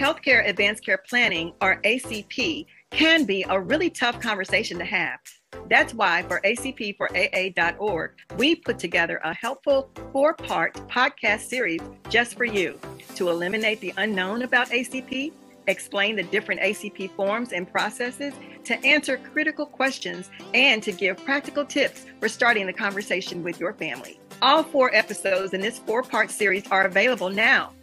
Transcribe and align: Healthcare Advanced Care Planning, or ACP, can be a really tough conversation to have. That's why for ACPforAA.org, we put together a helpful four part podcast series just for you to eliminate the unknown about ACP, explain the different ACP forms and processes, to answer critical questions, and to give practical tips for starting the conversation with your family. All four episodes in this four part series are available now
Healthcare 0.00 0.48
Advanced 0.48 0.82
Care 0.82 1.02
Planning, 1.08 1.52
or 1.60 1.80
ACP, 1.82 2.64
can 2.90 3.24
be 3.24 3.44
a 3.48 3.60
really 3.60 3.90
tough 3.90 4.18
conversation 4.18 4.78
to 4.78 4.84
have. 4.84 5.18
That's 5.68 5.92
why 5.92 6.22
for 6.22 6.40
ACPforAA.org, 6.40 8.12
we 8.38 8.54
put 8.56 8.78
together 8.78 9.20
a 9.22 9.34
helpful 9.34 9.90
four 10.10 10.32
part 10.34 10.74
podcast 10.88 11.40
series 11.40 11.82
just 12.08 12.36
for 12.36 12.46
you 12.46 12.78
to 13.16 13.28
eliminate 13.28 13.80
the 13.80 13.92
unknown 13.98 14.40
about 14.40 14.70
ACP, 14.70 15.32
explain 15.66 16.16
the 16.16 16.22
different 16.22 16.62
ACP 16.62 17.10
forms 17.14 17.52
and 17.52 17.70
processes, 17.70 18.32
to 18.64 18.82
answer 18.86 19.18
critical 19.18 19.66
questions, 19.66 20.30
and 20.54 20.82
to 20.82 20.92
give 20.92 21.22
practical 21.24 21.64
tips 21.64 22.06
for 22.20 22.28
starting 22.28 22.66
the 22.66 22.72
conversation 22.72 23.42
with 23.42 23.60
your 23.60 23.74
family. 23.74 24.18
All 24.40 24.62
four 24.62 24.94
episodes 24.94 25.52
in 25.52 25.60
this 25.60 25.78
four 25.78 26.02
part 26.02 26.30
series 26.30 26.66
are 26.68 26.86
available 26.86 27.28
now 27.28 27.72